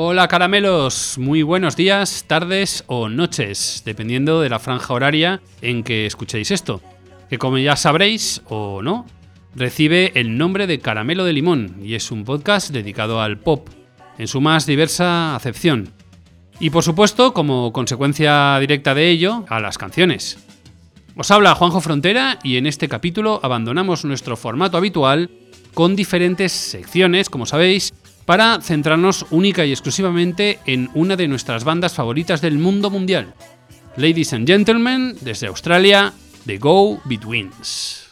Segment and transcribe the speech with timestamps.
[0.00, 6.06] Hola caramelos, muy buenos días, tardes o noches, dependiendo de la franja horaria en que
[6.06, 6.80] escuchéis esto,
[7.28, 9.06] que como ya sabréis o no,
[9.56, 13.70] recibe el nombre de Caramelo de Limón y es un podcast dedicado al pop,
[14.18, 15.90] en su más diversa acepción.
[16.60, 20.38] Y por supuesto, como consecuencia directa de ello, a las canciones.
[21.16, 25.28] Os habla Juanjo Frontera y en este capítulo abandonamos nuestro formato habitual
[25.74, 27.92] con diferentes secciones, como sabéis,
[28.28, 33.32] para centrarnos única y exclusivamente en una de nuestras bandas favoritas del mundo mundial.
[33.96, 36.12] Ladies and Gentlemen, desde Australia,
[36.44, 38.07] The Go Betweens.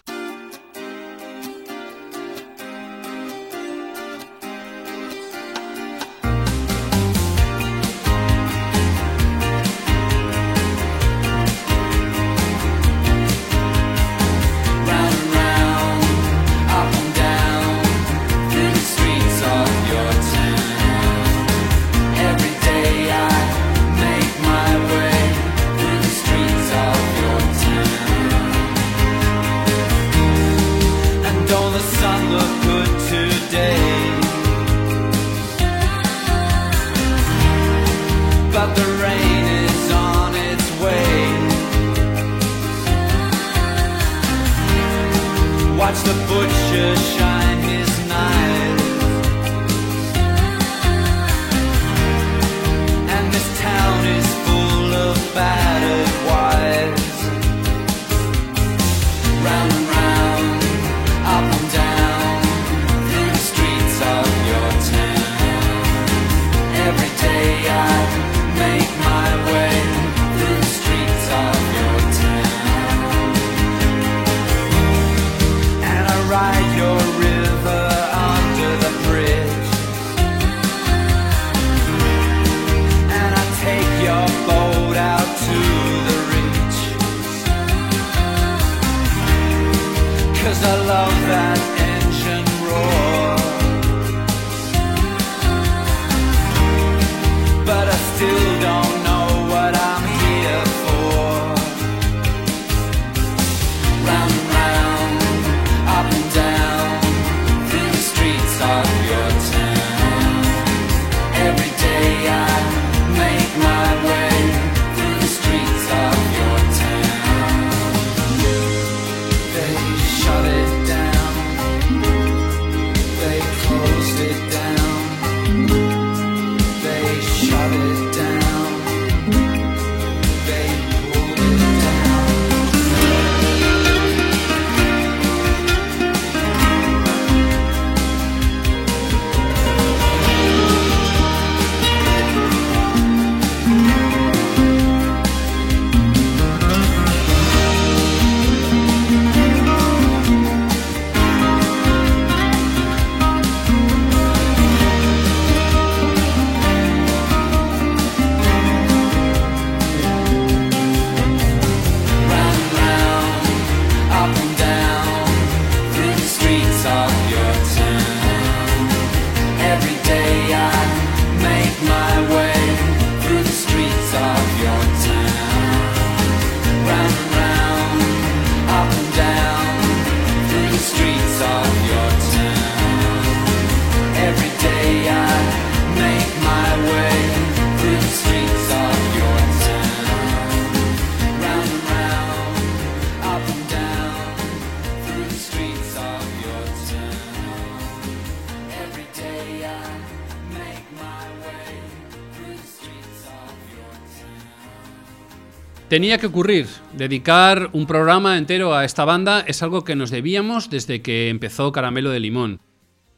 [205.88, 206.66] Tenía que ocurrir.
[206.96, 211.70] Dedicar un programa entero a esta banda es algo que nos debíamos desde que empezó
[211.70, 212.60] Caramelo de Limón.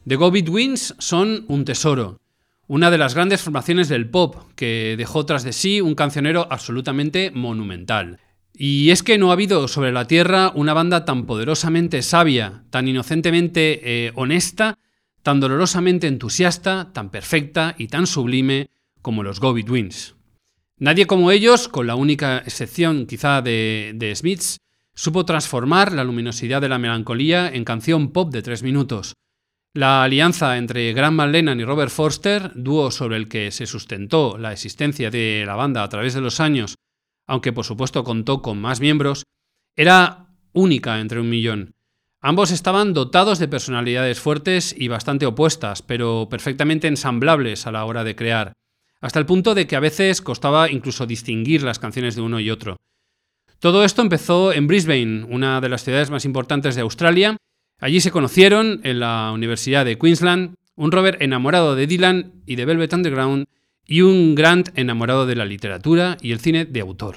[0.07, 2.21] The Go Betweens son un tesoro,
[2.67, 7.31] una de las grandes formaciones del pop que dejó tras de sí un cancionero absolutamente
[7.31, 8.21] monumental.
[8.53, 12.87] Y es que no ha habido sobre la Tierra una banda tan poderosamente sabia, tan
[12.87, 14.79] inocentemente eh, honesta,
[15.23, 18.69] tan dolorosamente entusiasta, tan perfecta y tan sublime
[19.01, 19.55] como los Go.
[20.81, 24.59] Nadie como ellos, con la única excepción quizá de, de Smiths,
[24.95, 29.15] supo transformar la luminosidad de la melancolía en canción pop de tres minutos.
[29.75, 34.53] La alianza entre Grant Lennon y Robert Forster, dúo sobre el que se sustentó la
[34.53, 36.77] existencia de la banda a través de los años,
[37.27, 39.25] aunque por supuesto contó con más miembros,
[39.77, 41.75] era única entre un millón.
[42.21, 48.03] Ambos estaban dotados de personalidades fuertes y bastante opuestas, pero perfectamente ensamblables a la hora
[48.03, 48.53] de crear,
[49.01, 52.51] hasta el punto de que a veces costaba incluso distinguir las canciones de uno y
[52.51, 52.77] otro.
[53.61, 57.37] Todo esto empezó en Brisbane, una de las ciudades más importantes de Australia.
[57.81, 62.65] Allí se conocieron, en la Universidad de Queensland, un Robert enamorado de Dylan y de
[62.65, 63.47] Velvet Underground
[63.85, 67.17] y un Grant enamorado de la literatura y el cine de autor.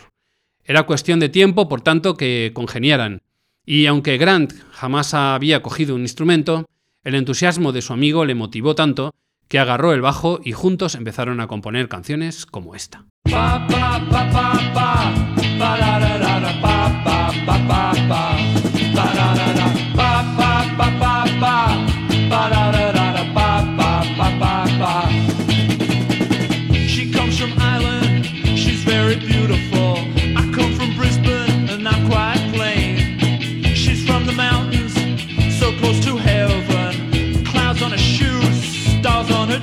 [0.63, 3.21] Era cuestión de tiempo, por tanto, que congeniaran.
[3.65, 6.65] Y aunque Grant jamás había cogido un instrumento,
[7.03, 9.13] el entusiasmo de su amigo le motivó tanto
[9.51, 13.03] que agarró el bajo y juntos empezaron a componer canciones como esta.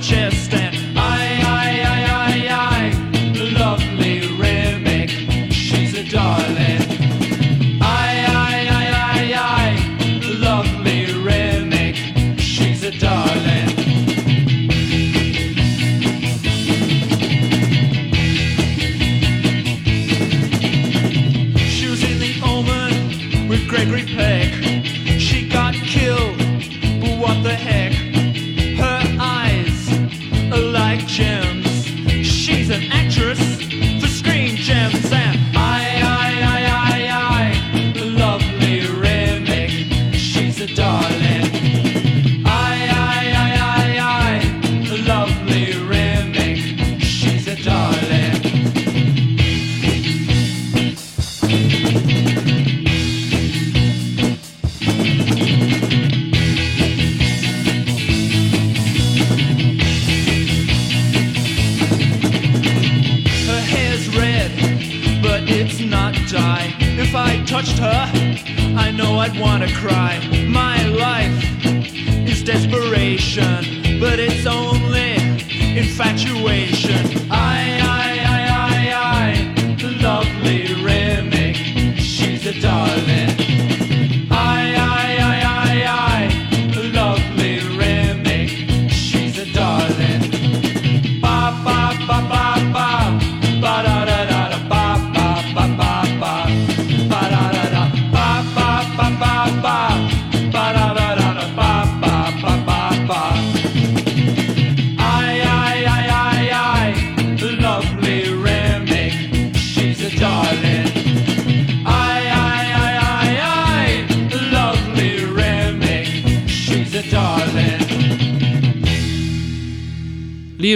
[0.01, 0.58] Chest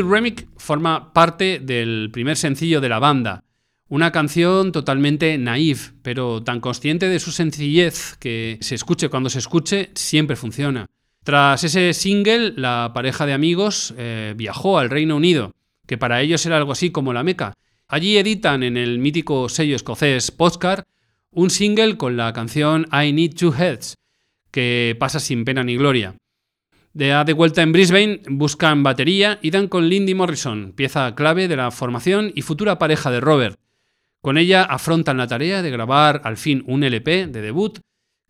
[0.10, 3.44] Remick forma parte del primer sencillo de la banda,
[3.90, 9.40] una canción totalmente naif, pero tan consciente de su sencillez que se escuche cuando se
[9.40, 10.88] escuche, siempre funciona.
[11.24, 15.54] Tras ese single, la pareja de amigos eh, viajó al Reino Unido,
[15.86, 17.54] que para ellos era algo así como la Meca.
[17.88, 20.86] Allí editan en el mítico sello escocés Postcard
[21.30, 23.96] un single con la canción I Need Two Heads,
[24.52, 26.16] que pasa sin pena ni gloria.
[26.94, 31.56] De, de vuelta en Brisbane, buscan batería y dan con Lindy Morrison, pieza clave de
[31.56, 33.58] la formación y futura pareja de Robert.
[34.22, 37.80] Con ella afrontan la tarea de grabar al fin un LP de debut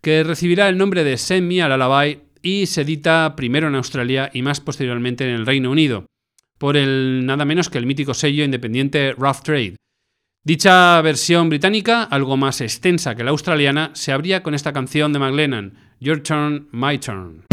[0.02, 4.30] que recibirá el nombre de Send Me a Lullaby y se edita primero en Australia
[4.32, 6.06] y más posteriormente en el Reino Unido,
[6.58, 9.76] por el nada menos que el mítico sello independiente Rough Trade.
[10.42, 15.18] Dicha versión británica, algo más extensa que la australiana, se abría con esta canción de
[15.18, 17.44] McLennan, Your Turn, My Turn.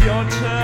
[0.00, 0.59] The light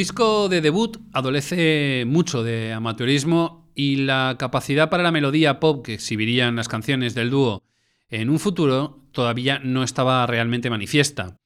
[0.00, 5.92] disco de debut adolece mucho de amateurismo y la capacidad para la melodía pop que
[5.92, 7.62] exhibirían las canciones del dúo
[8.08, 11.36] en un futuro todavía no estaba realmente manifiesta.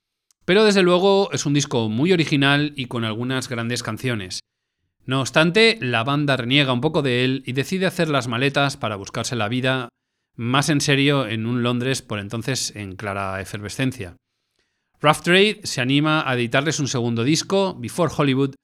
[0.44, 4.38] Pero desde luego es un disco muy original y con algunas grandes canciones.
[5.04, 8.94] No obstante, la banda reniega un poco de él y decide hacer las maletas para
[8.94, 9.88] buscarse la vida
[10.36, 14.14] más en serio en un Londres por entonces en clara efervescencia.
[15.04, 18.54] Rough Trade se anima a editarles un segundo disco, Before Hollywood,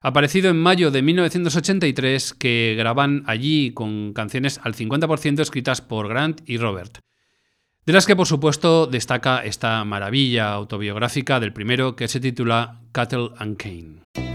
[0.00, 6.40] aparecido en mayo de 1983, que graban allí con canciones al 50% escritas por Grant
[6.48, 7.00] y Robert.
[7.84, 13.28] De las que por supuesto destaca esta maravilla autobiográfica del primero que se titula Cattle
[13.36, 14.31] and Cane.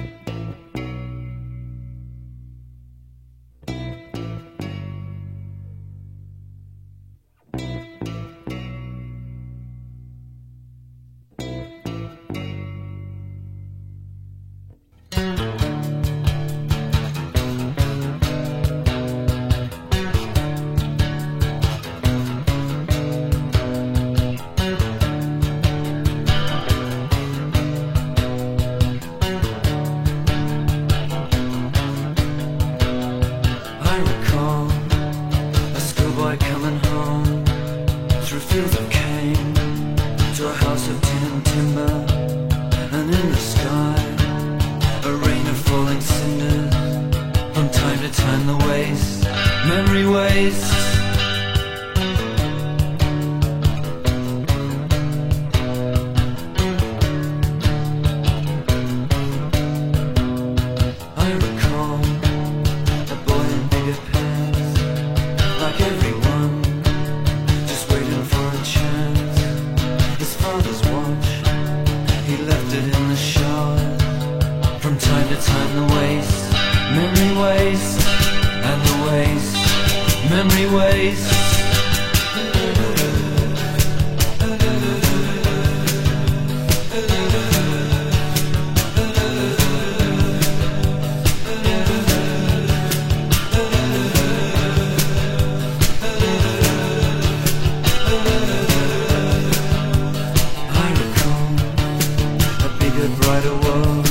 [102.97, 104.06] could write world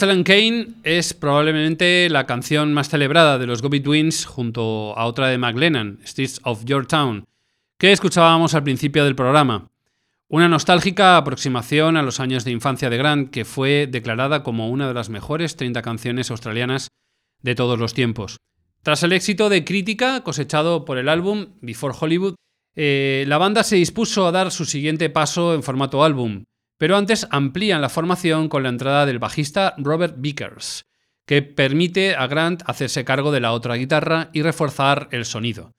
[0.00, 5.28] Catalan Kane es probablemente la canción más celebrada de los Gobi Twins junto a otra
[5.28, 7.26] de McLennan, Streets of Your Town,
[7.76, 9.68] que escuchábamos al principio del programa.
[10.26, 14.88] Una nostálgica aproximación a los años de infancia de Grant que fue declarada como una
[14.88, 16.88] de las mejores 30 canciones australianas
[17.42, 18.38] de todos los tiempos.
[18.82, 22.36] Tras el éxito de crítica cosechado por el álbum Before Hollywood,
[22.74, 26.44] eh, la banda se dispuso a dar su siguiente paso en formato álbum,
[26.80, 30.86] pero antes amplían la formación con la entrada del bajista Robert Vickers,
[31.26, 35.74] que permite a Grant hacerse cargo de la otra guitarra y reforzar el sonido.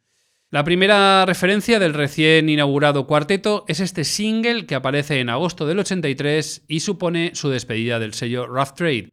[0.51, 5.79] La primera referencia del recién inaugurado cuarteto es este single que aparece en agosto del
[5.79, 9.09] 83 y supone su despedida del sello Rough Trade.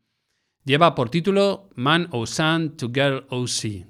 [0.67, 3.87] Lleva por título Man o Sun to Girl o Sea.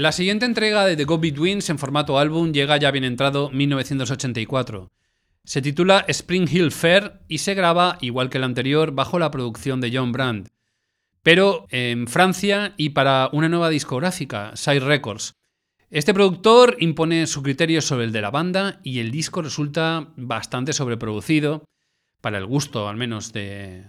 [0.00, 4.90] La siguiente entrega de The Go Betweens en formato álbum llega ya bien entrado 1984.
[5.44, 9.78] Se titula Spring Hill Fair y se graba, igual que el anterior, bajo la producción
[9.82, 10.48] de John Brand,
[11.22, 15.34] pero en Francia y para una nueva discográfica, Side Records.
[15.90, 20.72] Este productor impone su criterio sobre el de la banda y el disco resulta bastante
[20.72, 21.66] sobreproducido,
[22.22, 23.84] para el gusto al menos de,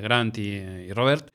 [0.00, 1.32] Grant y Robert,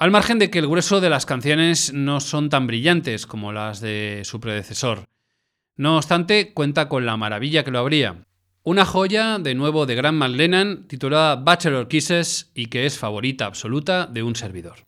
[0.00, 3.82] al margen de que el grueso de las canciones no son tan brillantes como las
[3.82, 5.04] de su predecesor.
[5.76, 8.24] No obstante, cuenta con la maravilla que lo habría.
[8.62, 14.06] Una joya de nuevo de Grant McLennan titulada Bachelor Kisses y que es favorita absoluta
[14.06, 14.86] de un servidor.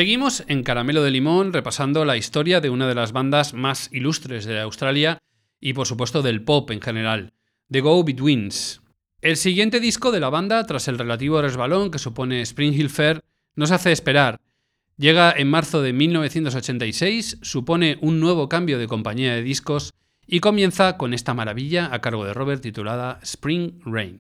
[0.00, 4.46] Seguimos en Caramelo de Limón repasando la historia de una de las bandas más ilustres
[4.46, 5.18] de Australia
[5.60, 7.34] y por supuesto del pop en general,
[7.70, 8.80] The Go Betweens.
[9.20, 13.20] El siguiente disco de la banda, tras el relativo resbalón que supone Spring Hill Fair,
[13.56, 14.40] nos hace esperar.
[14.96, 19.92] Llega en marzo de 1986, supone un nuevo cambio de compañía de discos
[20.26, 24.18] y comienza con esta maravilla a cargo de Robert titulada Spring Rain.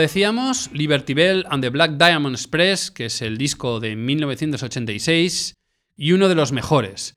[0.00, 5.54] Decíamos, Liberty Bell and the Black Diamond Express, que es el disco de 1986
[5.96, 7.14] y uno de los mejores.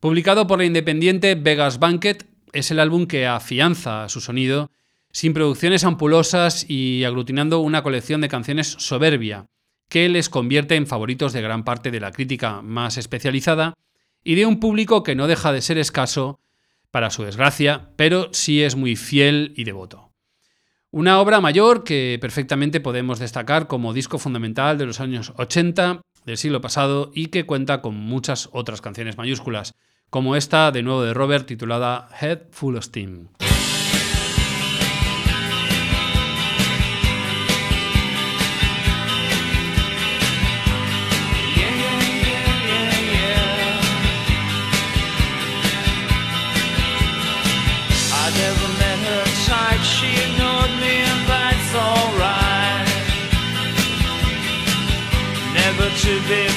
[0.00, 4.70] Publicado por la independiente Vegas Banquet, es el álbum que afianza su sonido,
[5.12, 9.46] sin producciones ampulosas y aglutinando una colección de canciones soberbia,
[9.88, 13.74] que les convierte en favoritos de gran parte de la crítica más especializada
[14.24, 16.40] y de un público que no deja de ser escaso,
[16.90, 20.13] para su desgracia, pero sí es muy fiel y devoto.
[20.96, 26.36] Una obra mayor que perfectamente podemos destacar como disco fundamental de los años 80 del
[26.36, 29.74] siglo pasado y que cuenta con muchas otras canciones mayúsculas,
[30.08, 33.26] como esta de nuevo de Robert titulada Head Full of Steam.
[56.04, 56.53] should be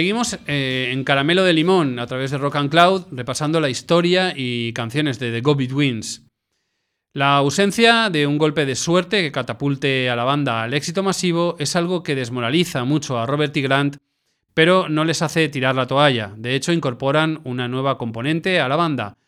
[0.00, 4.32] Seguimos eh, en Caramelo de Limón a través de Rock and Cloud, repasando la historia
[4.34, 6.24] y canciones de The Go Betweens.
[7.12, 11.54] La ausencia de un golpe de suerte que catapulte a la banda al éxito masivo
[11.58, 13.98] es algo que desmoraliza mucho a Robert y Grant,
[14.54, 16.32] pero no les hace tirar la toalla.
[16.34, 19.18] De hecho, incorporan una nueva componente a la banda.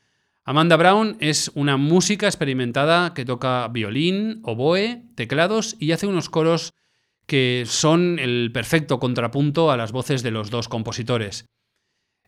[0.42, 6.72] Amanda Brown es una música experimentada que toca violín, oboe, teclados y hace unos coros
[7.26, 11.46] que son el perfecto contrapunto a las voces de los dos compositores.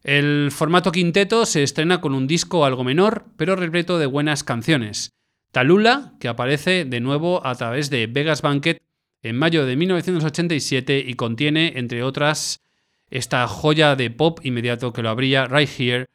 [0.03, 5.11] El formato quinteto se estrena con un disco algo menor, pero repleto de buenas canciones.
[5.51, 8.83] Talula, que aparece de nuevo a través de Vegas Banquet
[9.23, 12.63] en mayo de 1987 y contiene, entre otras,
[13.11, 16.07] esta joya de pop inmediato que lo abría Right Here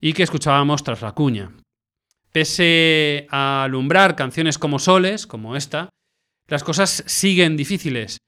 [0.00, 1.52] y que escuchábamos tras la cuña.
[2.32, 5.90] Pese a alumbrar canciones como Soles, como esta,
[6.46, 8.18] las cosas siguen difíciles.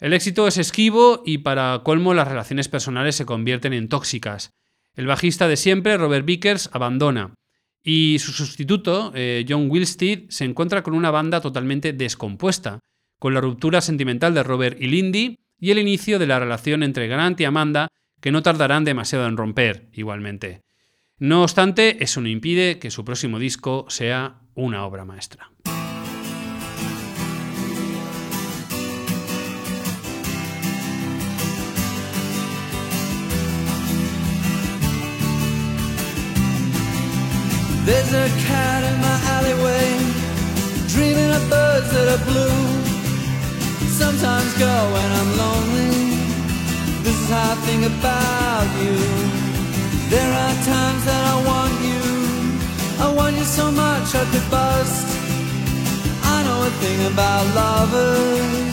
[0.00, 4.50] El éxito es esquivo y para colmo las relaciones personales se convierten en tóxicas.
[4.94, 7.34] El bajista de siempre, Robert Vickers, abandona.
[7.82, 12.80] Y su sustituto, eh, John Wilstead, se encuentra con una banda totalmente descompuesta,
[13.18, 17.08] con la ruptura sentimental de Robert y Lindy y el inicio de la relación entre
[17.08, 17.88] Grant y Amanda,
[18.20, 20.62] que no tardarán demasiado en romper, igualmente.
[21.18, 25.50] No obstante, eso no impide que su próximo disco sea una obra maestra.
[37.88, 39.88] There's a cat in my alleyway,
[40.92, 42.60] dreaming of birds that are blue.
[43.88, 45.96] Sometimes, girl, when I'm lonely,
[47.00, 48.92] this is how I think about you.
[50.12, 52.04] There are times that I want you,
[53.00, 55.08] I want you so much I could bust.
[56.34, 58.68] I know a thing about lovers,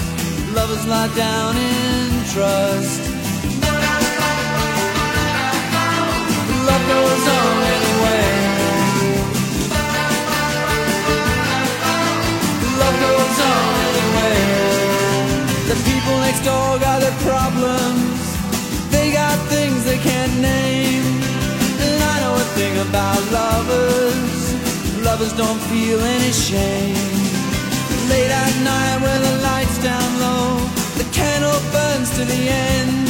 [0.52, 2.04] lovers lie down in
[2.36, 3.00] trust.
[6.68, 7.65] Love goes on
[16.36, 18.20] next door got their problems.
[18.92, 21.04] They got things they can't name.
[21.84, 24.54] And I know a thing about lovers.
[25.06, 26.96] Lovers don't feel any shame.
[28.10, 30.60] Late at night when the lights down low,
[31.00, 33.10] the candle burns to the end.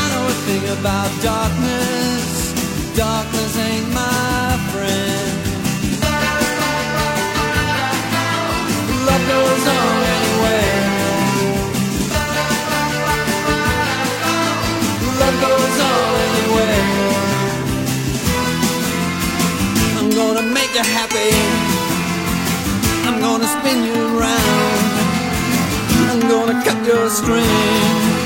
[0.00, 2.52] I know a thing about darkness.
[2.96, 5.40] Darkness ain't my friend.
[9.06, 10.13] love goes on
[20.26, 21.30] gonna make you happy.
[23.06, 24.90] I'm gonna spin you around.
[26.10, 28.23] I'm gonna cut your string.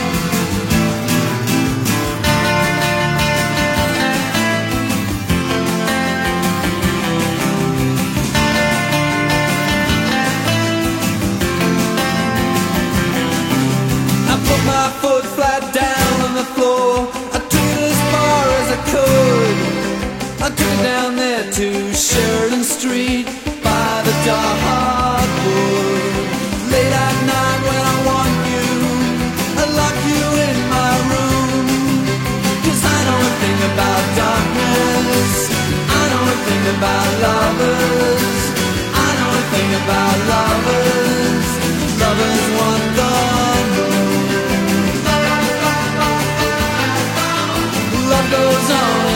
[20.48, 23.26] I took it down there to Sheridan Street
[23.60, 26.24] by the dark hardwood.
[26.72, 28.64] Late at night when I want you,
[29.60, 32.08] I lock you in my room.
[32.64, 35.52] Cause I know a thing about darkness.
[35.84, 38.40] I know a thing about lovers.
[39.04, 41.48] I know a thing about lovers.
[42.00, 43.12] Lovers want the
[43.76, 44.96] moon.
[48.08, 49.07] Love goes on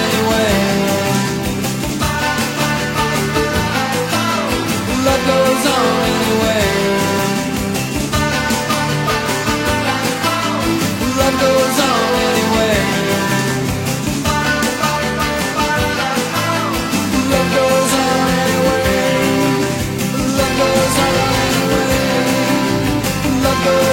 [11.15, 12.83] Love goes on anyway.
[23.43, 23.92] Love goes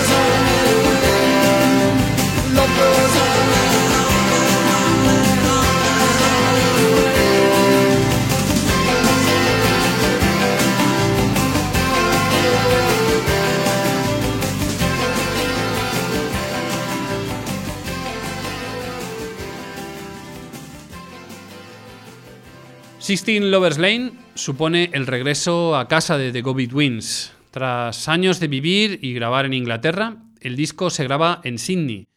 [23.00, 27.34] Sixteen Lovers Lane supone el regreso a casa de The Go Betweens.
[27.50, 32.10] Tras años de vivir y grabar en Inglaterra, el disco se graba en Sydney,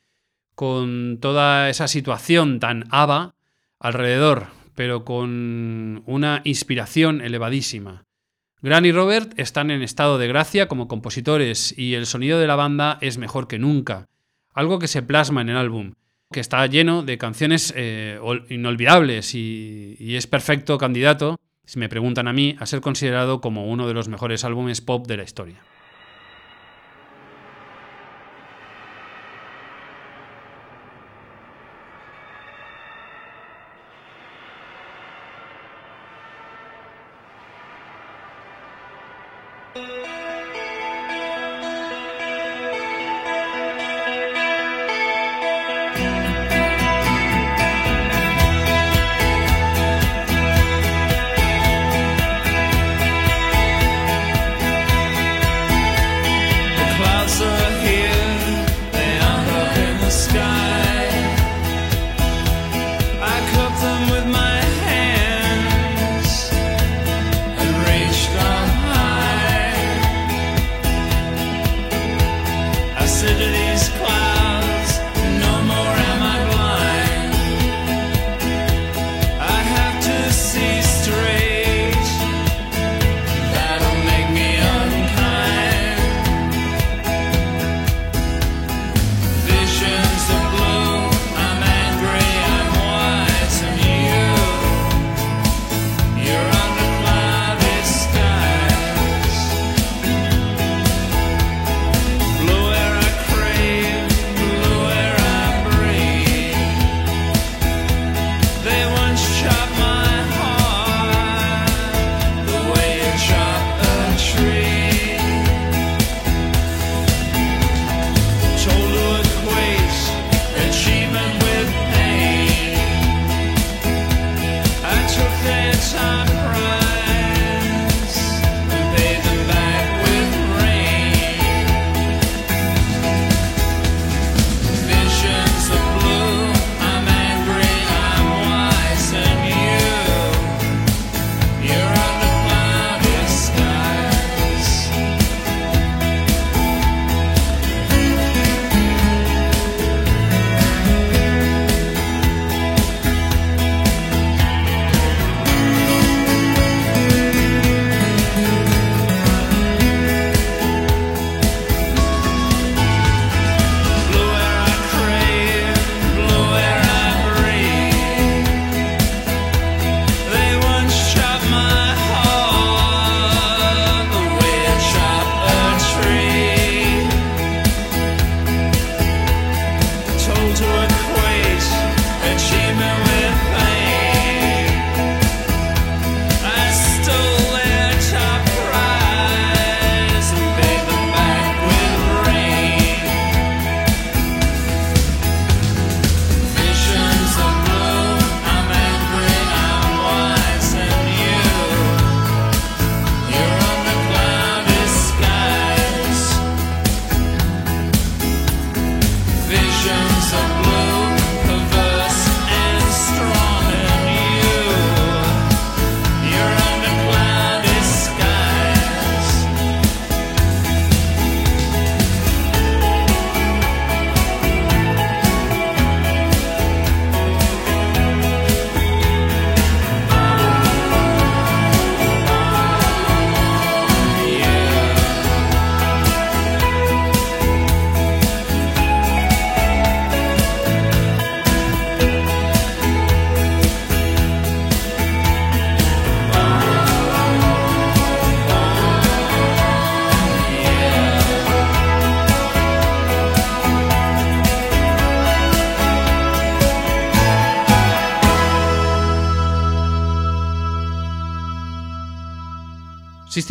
[0.56, 3.36] con toda esa situación tan ABBA
[3.78, 8.04] alrededor, pero con una inspiración elevadísima.
[8.60, 12.56] Gran y Robert están en estado de gracia como compositores y el sonido de la
[12.56, 14.08] banda es mejor que nunca,
[14.52, 15.94] algo que se plasma en el álbum.
[16.32, 21.88] Que está lleno de canciones eh, ol- inolvidables y, y es perfecto candidato, si me
[21.88, 25.22] preguntan a mí, a ser considerado como uno de los mejores álbumes pop de la
[25.22, 25.60] historia.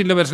[0.02, 0.34] Sixteen Lovers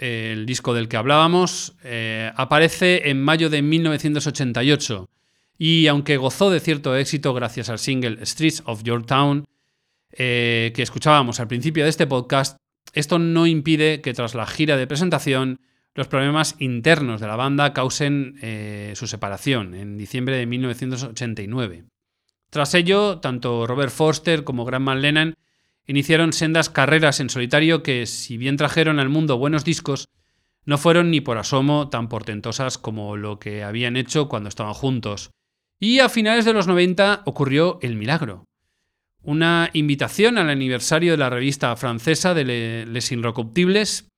[0.00, 5.08] el disco del que hablábamos, eh, aparece en mayo de 1988
[5.56, 9.46] y aunque gozó de cierto éxito gracias al single Streets of Your Town
[10.10, 12.56] eh, que escuchábamos al principio de este podcast,
[12.92, 15.60] esto no impide que tras la gira de presentación
[15.94, 21.84] los problemas internos de la banda causen eh, su separación en diciembre de 1989.
[22.50, 25.36] Tras ello, tanto Robert Forster como Graham Lennon
[25.86, 30.08] iniciaron sendas carreras en solitario que, si bien trajeron al mundo buenos discos,
[30.64, 35.30] no fueron ni por asomo tan portentosas como lo que habían hecho cuando estaban juntos.
[35.78, 38.44] Y a finales de los 90 ocurrió el milagro.
[39.22, 44.08] Una invitación al aniversario de la revista francesa de Le- Les Inrecuptibles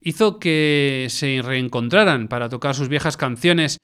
[0.00, 3.78] hizo que se reencontraran para tocar sus viejas canciones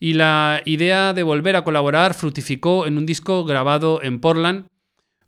[0.00, 4.66] y la idea de volver a colaborar fructificó en un disco grabado en Portland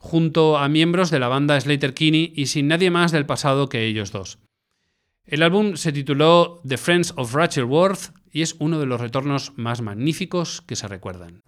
[0.05, 3.87] junto a miembros de la banda Slater Kinney y sin nadie más del pasado que
[3.87, 4.39] ellos dos.
[5.25, 9.55] El álbum se tituló The Friends of Rachel Worth y es uno de los retornos
[9.57, 11.41] más magníficos que se recuerdan.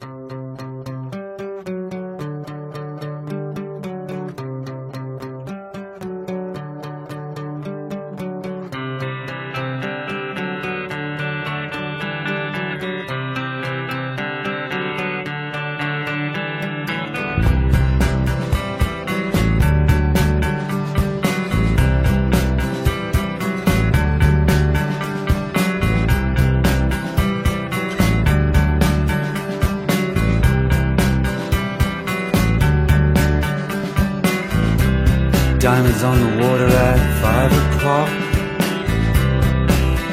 [36.04, 38.10] On the water at five o'clock.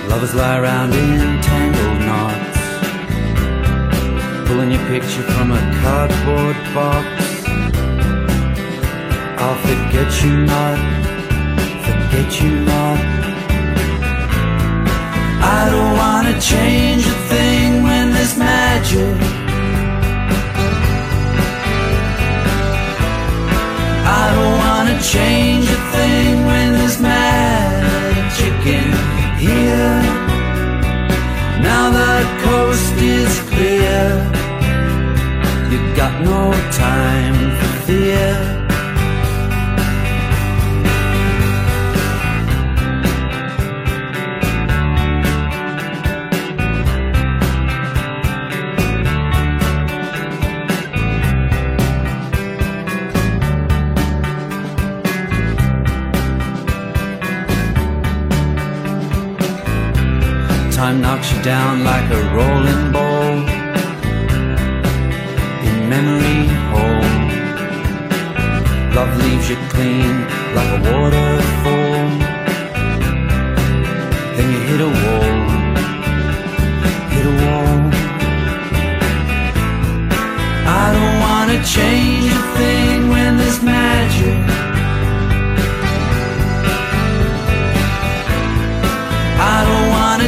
[0.10, 2.58] Lovers lie around in tangled knots.
[4.48, 7.06] Pulling your picture from a cardboard box.
[9.44, 10.80] I'll forget you not,
[11.86, 13.00] forget you not.
[15.44, 19.43] I don't wanna change a thing when there's magic.
[25.12, 28.92] Change a thing when there's magic in
[29.38, 30.02] here.
[31.62, 34.02] Now the coast is clear.
[35.70, 38.63] You got no time for fear.
[61.44, 63.38] Down like a rolling ball
[65.68, 67.10] in memory hole.
[68.96, 70.22] Love leaves you clean
[70.56, 72.08] like a waterfall.
[74.36, 75.36] Then you hit a wall,
[77.14, 77.80] hit a wall.
[80.66, 84.73] I don't wanna change a thing when there's magic.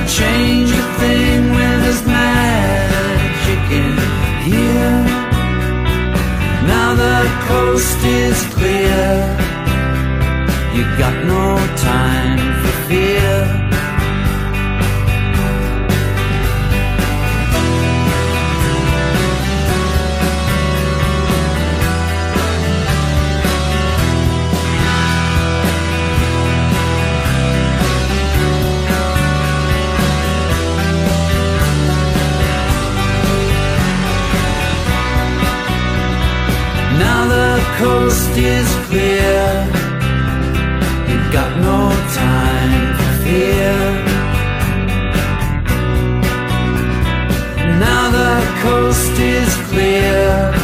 [0.08, 3.98] Change a thing when there's magic in
[4.44, 5.04] here.
[6.68, 9.06] Now the coast is clear.
[10.76, 13.55] You got no time for fear.
[37.78, 39.68] Coast is clear.
[41.10, 43.76] You've got no time for fear.
[47.80, 50.55] Now the coast is clear.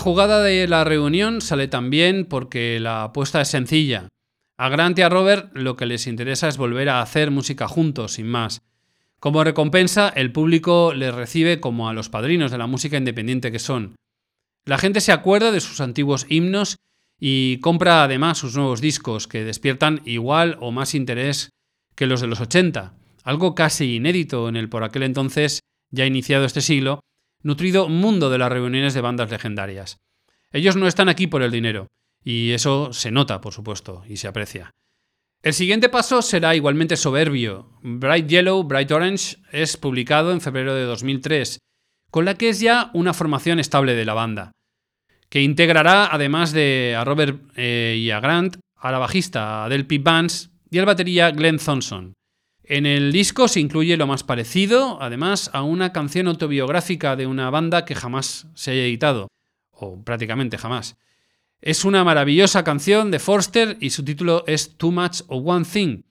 [0.00, 4.08] Jugada de la reunión sale también porque la apuesta es sencilla.
[4.58, 8.14] A Grant y a Robert lo que les interesa es volver a hacer música juntos,
[8.14, 8.62] sin más.
[9.20, 13.58] Como recompensa, el público les recibe como a los padrinos de la música independiente que
[13.58, 13.94] son.
[14.64, 16.76] La gente se acuerda de sus antiguos himnos
[17.18, 21.50] y compra además sus nuevos discos, que despiertan igual o más interés
[21.94, 22.94] que los de los 80,
[23.24, 27.00] algo casi inédito en el por aquel entonces, ya iniciado este siglo,
[27.42, 29.98] nutrido mundo de las reuniones de bandas legendarias.
[30.52, 31.88] Ellos no están aquí por el dinero,
[32.22, 34.70] y eso se nota, por supuesto, y se aprecia.
[35.42, 37.70] El siguiente paso será igualmente soberbio.
[37.82, 41.58] Bright Yellow, Bright Orange es publicado en febrero de 2003,
[42.10, 44.52] con la que es ya una formación estable de la banda,
[45.30, 49.98] que integrará, además de a Robert eh, y a Grant, a la bajista Adele P.
[49.98, 52.12] Vance y al batería Glenn Thompson.
[52.70, 57.50] En el disco se incluye lo más parecido, además, a una canción autobiográfica de una
[57.50, 59.26] banda que jamás se haya editado,
[59.72, 60.96] o prácticamente jamás.
[61.60, 66.02] Es una maravillosa canción de Forster y su título es Too Much of One Thing,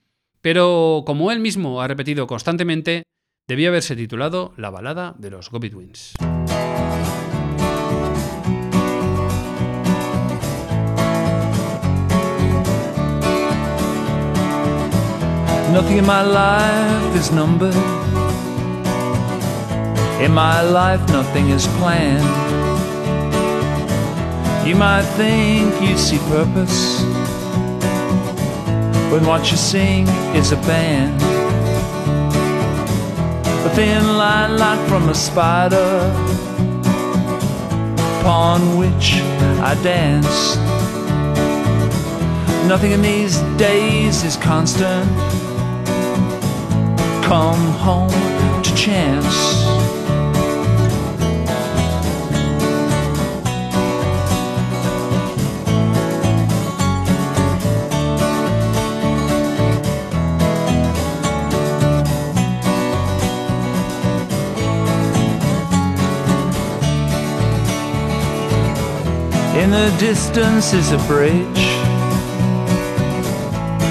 [0.42, 3.04] pero como él mismo ha repetido constantemente,
[3.48, 5.70] debía haberse titulado La balada de los Gobi
[15.72, 17.76] Nothing in my life is numbered.
[20.20, 22.26] In my life, nothing is planned.
[24.68, 27.02] You might think you see purpose
[29.12, 31.22] when what you sing is a band.
[33.68, 36.12] A thin line like from a spider
[38.20, 39.22] upon which
[39.62, 40.58] I dance.
[42.68, 45.39] Nothing in these days is constant
[47.30, 48.10] come home
[48.64, 49.62] to chance.
[69.56, 71.46] In the distance is a bridge,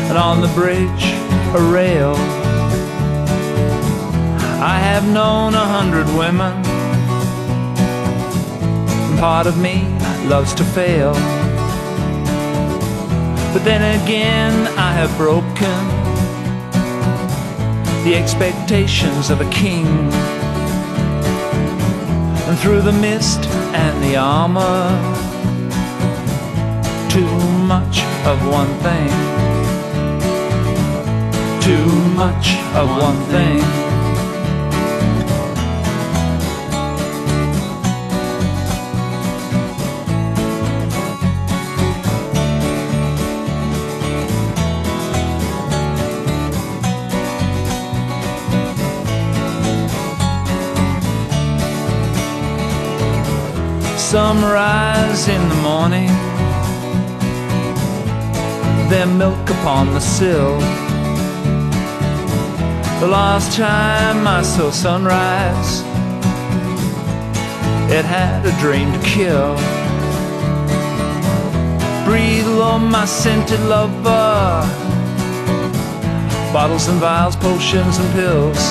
[0.08, 1.04] and on the bridge
[1.54, 2.37] a rail.
[4.70, 6.52] I have known a hundred women.
[9.08, 9.88] and Part of me
[10.28, 11.14] loves to fail.
[13.54, 15.80] But then again, I have broken
[18.04, 19.86] the expectations of a king.
[22.46, 23.40] And through the mist
[23.72, 24.84] and the armor,
[27.08, 27.36] too
[27.74, 29.08] much of one thing.
[31.62, 31.90] Too
[32.22, 33.77] much of one thing.
[54.10, 56.08] Some rise in the morning,
[58.88, 60.58] their milk upon the sill.
[63.00, 65.82] The last time I saw sunrise,
[67.92, 69.54] it had a dream to kill.
[72.06, 74.64] Breathe on my scented lover,
[76.50, 78.62] bottles and vials, potions and pills.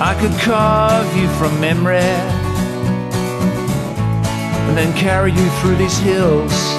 [0.00, 2.33] I could carve you from memory
[4.78, 6.73] and carry you through these hills.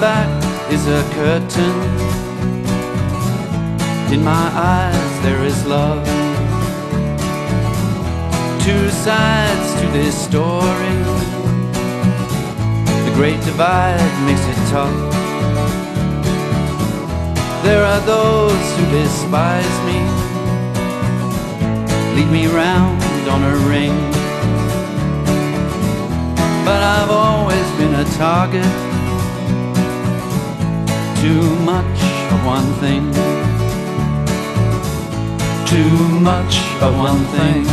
[0.00, 0.28] Back
[0.70, 1.74] is a curtain.
[4.12, 6.06] In my eyes there is love.
[8.62, 10.94] Two sides to this story.
[13.06, 15.14] The great divide makes it tough.
[17.64, 19.98] There are those who despise me,
[22.14, 23.96] lead me round on a ring.
[26.64, 28.87] But I've always been a target
[31.28, 32.00] too much
[32.32, 33.12] of one thing.
[35.66, 37.64] Too much of one thing.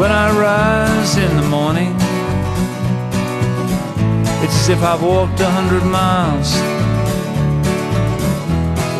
[0.00, 2.01] When I rise in the morning,
[4.62, 6.54] as if I've walked a hundred miles.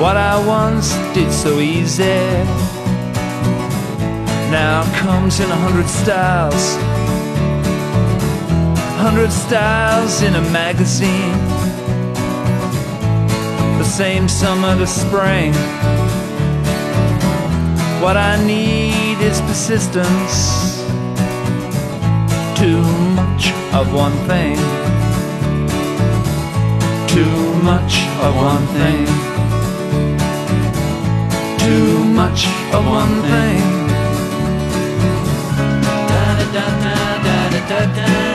[0.02, 2.26] What I once did so easy
[4.50, 6.64] now comes in a hundred styles.
[9.06, 11.38] Hundred styles in a magazine.
[13.78, 15.52] The same summer to spring.
[18.02, 20.82] What I need is persistence.
[22.58, 22.82] Too
[23.14, 24.81] much of one thing
[27.12, 29.06] too much of one thing.
[31.58, 33.62] Too much of one thing.
[36.08, 36.66] Da da da
[37.24, 38.31] da da da da.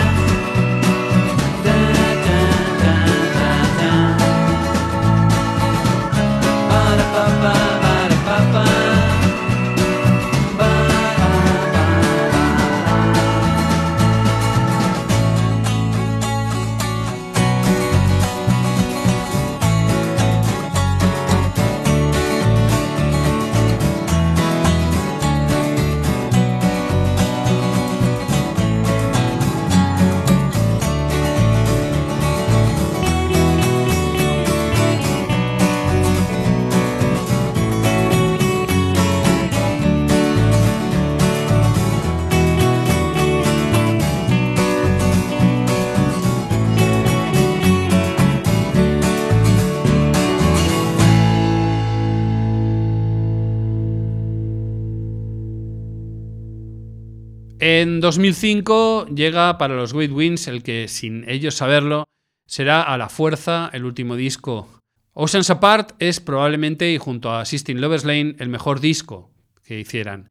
[57.80, 62.06] En 2005 llega para los Great Wings el que, sin ellos saberlo,
[62.48, 64.68] será a la fuerza el último disco.
[65.14, 69.30] Oceans Apart es probablemente, y junto a Sistine Lovers Lane, el mejor disco
[69.64, 70.30] que hicieran.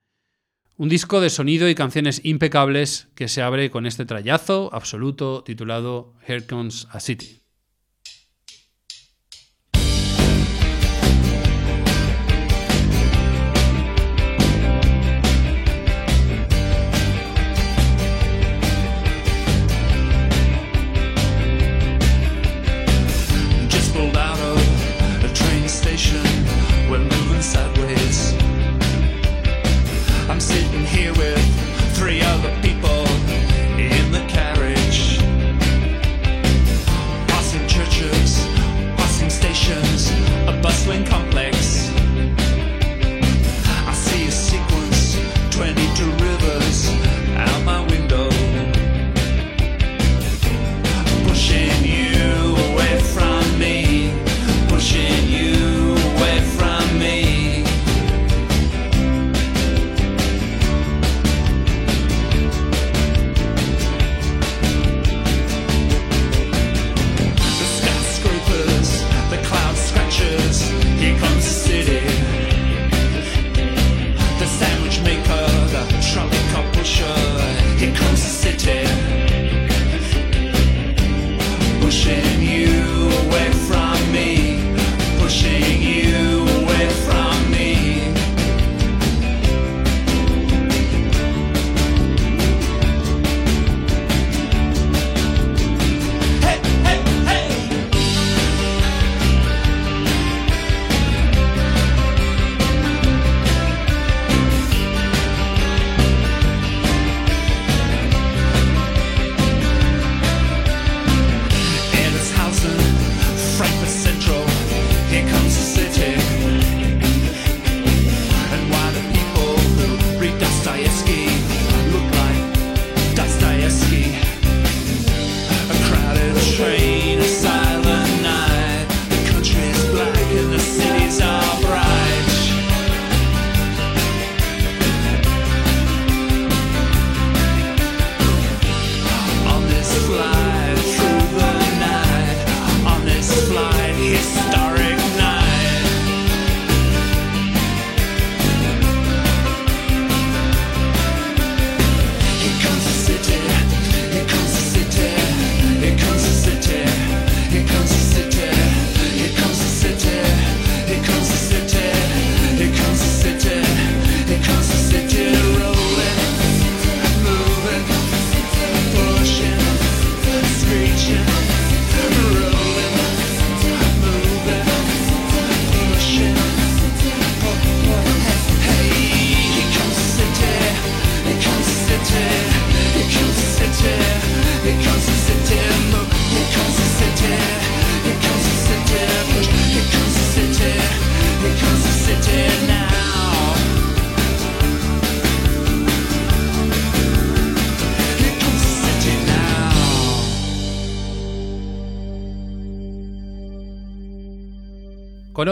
[0.76, 6.14] Un disco de sonido y canciones impecables que se abre con este trayazo absoluto titulado
[6.26, 7.45] Here Comes a City.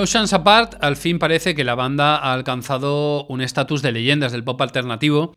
[0.05, 4.45] Oceans Apart, al fin parece que la banda ha alcanzado un estatus de leyendas del
[4.45, 5.35] pop alternativo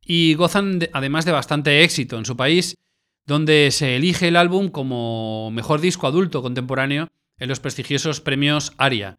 [0.00, 2.78] y gozan además de bastante éxito en su país,
[3.26, 9.18] donde se elige el álbum como mejor disco adulto contemporáneo en los prestigiosos premios ARIA.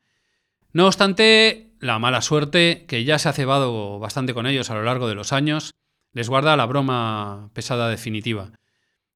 [0.73, 4.81] No obstante, la mala suerte, que ya se ha cebado bastante con ellos a lo
[4.81, 5.75] largo de los años,
[6.11, 8.49] les guarda la broma pesada definitiva.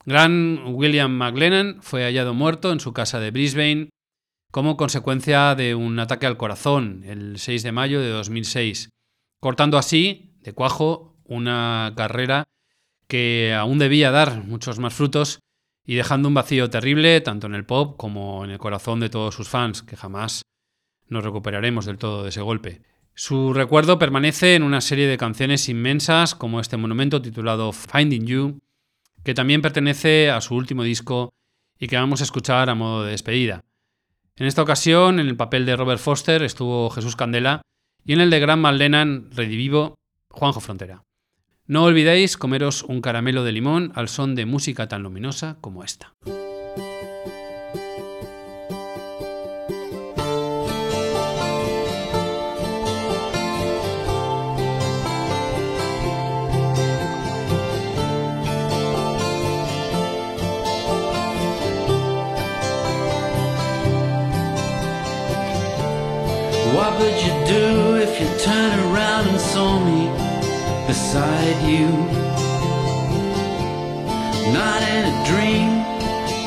[0.05, 3.89] Gran William McLennan fue hallado muerto en su casa de Brisbane
[4.51, 8.89] como consecuencia de un ataque al corazón el 6 de mayo de 2006,
[9.39, 12.43] cortando así, de cuajo, una carrera
[13.07, 15.39] que aún debía dar muchos más frutos
[15.85, 19.33] y dejando un vacío terrible tanto en el pop como en el corazón de todos
[19.33, 20.43] sus fans, que jamás
[21.07, 22.81] nos recuperaremos del todo de ese golpe.
[23.13, 28.59] Su recuerdo permanece en una serie de canciones inmensas como este monumento titulado Finding You,
[29.23, 31.33] que también pertenece a su último disco
[31.79, 33.63] y que vamos a escuchar a modo de despedida.
[34.37, 37.61] En esta ocasión, en el papel de Robert Foster estuvo Jesús Candela
[38.05, 39.95] y en el de Gran Lennon redivivo
[40.29, 41.03] Juanjo Frontera.
[41.67, 46.13] No olvidéis comeros un caramelo de limón al son de música tan luminosa como esta.
[66.91, 70.07] What would you do if you turned around and saw me
[70.87, 71.87] beside you?
[74.51, 75.71] Not in a dream,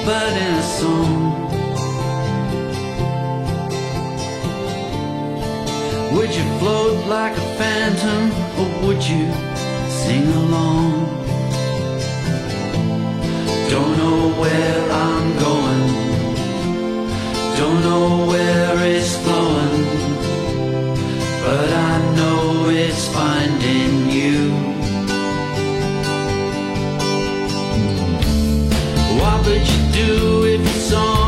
[0.04, 1.16] but in a song.
[6.14, 8.30] Would you float like a phantom,
[8.60, 9.24] or would you
[9.88, 10.90] sing along?
[13.70, 15.84] Don't know where I'm going,
[17.56, 20.13] don't know where it's flowing
[21.54, 24.40] but I know it's finding you.
[29.20, 31.23] What would you do if you saw